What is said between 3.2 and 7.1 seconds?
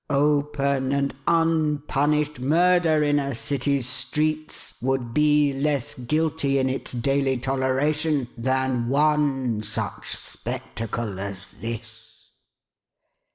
city's streets would be less guilty in its